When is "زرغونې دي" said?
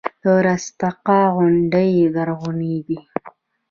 2.13-2.99